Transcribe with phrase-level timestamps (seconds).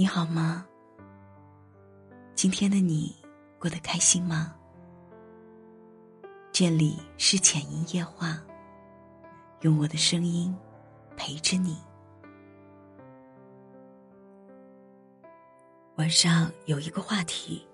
[0.00, 0.64] 你好吗？
[2.36, 3.16] 今天的你
[3.58, 4.54] 过得开心吗？
[6.52, 8.40] 这里是浅音夜话，
[9.62, 10.56] 用我的声音
[11.16, 11.76] 陪着你。
[15.96, 17.66] 晚上有一个话题：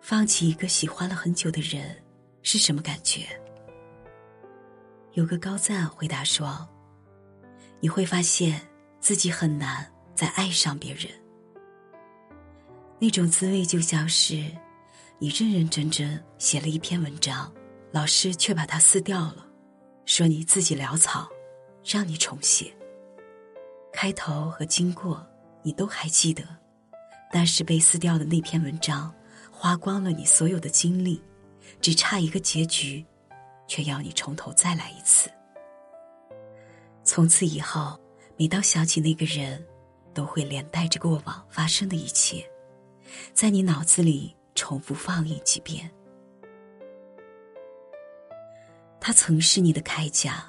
[0.00, 1.96] 放弃一个喜欢了很久的人
[2.42, 3.24] 是什么感觉？
[5.12, 6.68] 有个高赞回答说
[7.78, 8.60] ：“你会发现
[8.98, 11.08] 自己很难再爱上别人。”
[13.02, 14.44] 那种滋味就像是，
[15.18, 17.50] 你认认真真写了一篇文章，
[17.90, 19.46] 老师却把它撕掉了，
[20.04, 21.26] 说你自己潦草，
[21.82, 22.70] 让你重写。
[23.90, 25.26] 开头和经过
[25.62, 26.44] 你都还记得，
[27.32, 29.10] 但是被撕掉的那篇文章，
[29.50, 31.22] 花光了你所有的精力，
[31.80, 33.02] 只差一个结局，
[33.66, 35.30] 却要你从头再来一次。
[37.02, 37.98] 从此以后，
[38.36, 39.66] 每当想起那个人，
[40.12, 42.46] 都会连带着过往发生的一切。
[43.32, 45.90] 在你脑子里重复放映几遍。
[49.00, 50.44] 他曾是你的铠甲，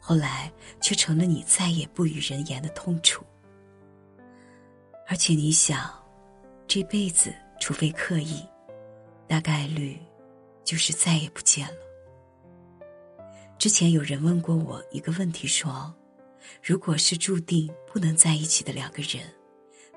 [0.00, 3.24] 后来却成了你再也不与人言的痛楚。
[5.06, 5.90] 而且你想，
[6.66, 8.44] 这辈子除非刻意，
[9.26, 9.98] 大概率
[10.64, 12.84] 就是再也不见了。
[13.56, 15.94] 之前有人问过我一个问题，说：
[16.62, 19.22] 如果是注定不能在一起的两个人，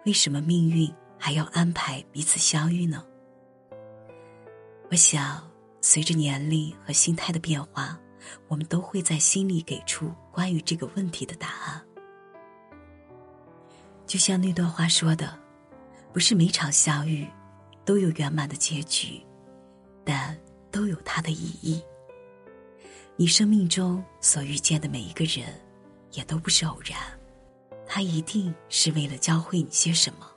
[0.06, 0.94] 为什么命运？
[1.24, 3.06] 还要安排彼此相遇呢。
[4.90, 5.48] 我想，
[5.80, 7.96] 随着年龄和心态的变化，
[8.48, 11.80] 我们都会在心里给出关于这个问题的答案。
[14.08, 15.38] 就像那段话说的
[16.12, 17.30] ：“不是每场相遇
[17.86, 19.24] 都有圆满的结局，
[20.04, 20.36] 但
[20.72, 21.84] 都有它的意义。
[23.16, 25.54] 你生命中所遇见的每一个人，
[26.14, 27.00] 也都不是偶然，
[27.86, 30.28] 他一定是为了教会你些什么。”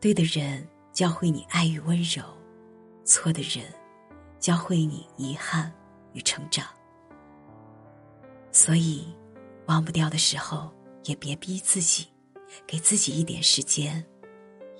[0.00, 2.22] 对的人教会你爱与温柔，
[3.04, 3.64] 错的人
[4.38, 5.70] 教会你遗憾
[6.14, 6.66] 与成长。
[8.50, 9.14] 所以，
[9.66, 10.72] 忘不掉的时候，
[11.04, 12.08] 也别逼自己，
[12.66, 14.02] 给自己一点时间，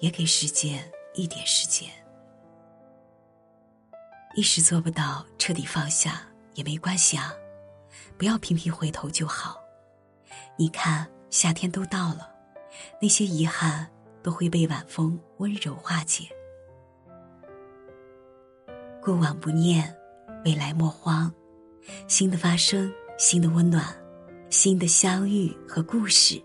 [0.00, 1.90] 也给时间一点时间。
[4.34, 7.34] 一时做不到彻底放下也没关系啊，
[8.16, 9.60] 不要频频回头就好。
[10.56, 12.34] 你看，夏天都到了，
[13.02, 13.86] 那些遗憾。
[14.22, 16.24] 都会被晚风温柔化解。
[19.02, 19.94] 过往不念，
[20.44, 21.32] 未来莫慌，
[22.06, 23.84] 新的发生，新的温暖，
[24.50, 26.42] 新的相遇和故事，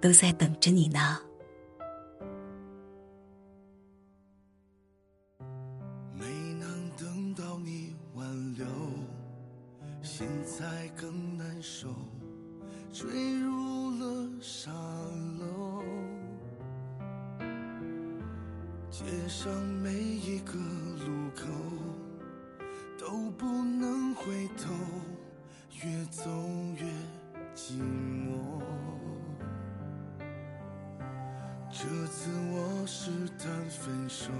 [0.00, 1.18] 都在等着你呢。
[6.14, 6.26] 没
[6.60, 8.66] 能等到你挽留，
[10.02, 11.88] 现在更难受，
[12.92, 13.08] 坠
[13.40, 14.70] 入了沙
[15.40, 15.61] 漏。
[18.92, 19.50] 街上
[19.82, 21.46] 每一个路口
[22.98, 24.70] 都不能回头，
[25.82, 26.30] 越走
[26.76, 26.84] 越
[27.54, 28.60] 寂寞。
[31.70, 34.30] 这次我试探分手，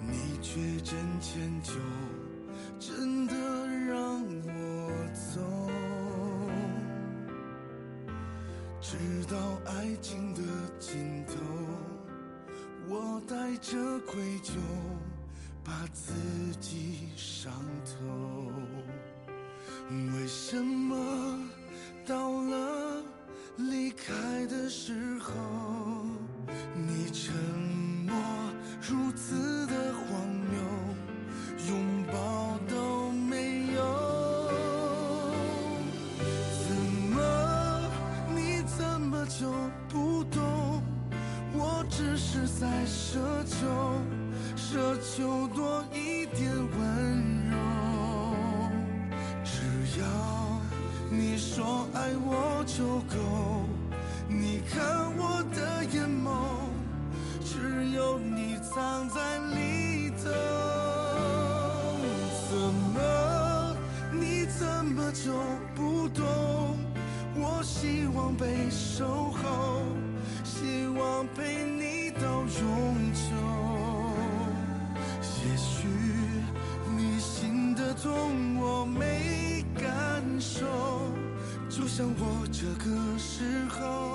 [0.00, 1.74] 你却真迁就，
[2.78, 3.09] 真
[13.30, 14.58] 带着愧疚，
[15.62, 16.12] 把自
[16.60, 17.52] 己伤
[17.84, 18.50] 透。
[19.88, 21.38] 为什么
[22.04, 23.04] 到了
[23.56, 25.32] 离开的时候，
[42.32, 43.66] 是在奢求，
[44.56, 47.56] 奢求多一点温柔。
[49.42, 50.06] 只要
[51.10, 53.66] 你说爱我就够，
[54.28, 56.70] 你看我的眼眸，
[57.44, 60.30] 只有你藏在里头。
[62.48, 62.56] 怎
[62.94, 63.76] 么
[64.12, 65.32] 你怎么就
[65.74, 66.78] 不懂？
[67.34, 69.82] 我希望被守候。
[70.60, 73.34] 希望陪你到永久。
[75.42, 75.88] 也许
[76.94, 80.66] 你心的痛我没感受，
[81.70, 84.09] 就像我这个时候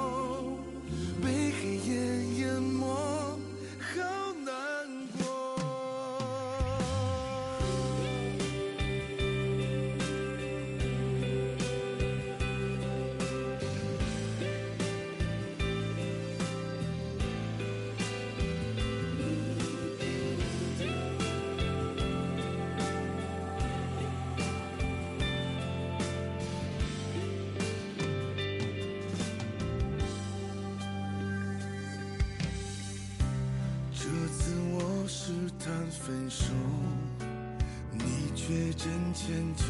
[38.85, 39.63] 真迁就，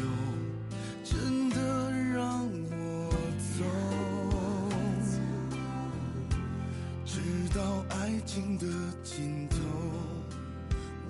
[1.02, 3.10] 真的让我
[3.56, 3.64] 走。
[7.06, 7.18] 直
[7.54, 8.66] 到爱情的
[9.02, 9.56] 尽头，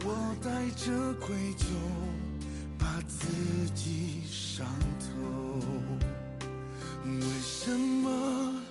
[0.04, 1.66] 我带着愧疚，
[2.78, 3.26] 把自
[3.74, 4.64] 己伤
[5.00, 5.60] 透。
[7.04, 8.65] 为什么？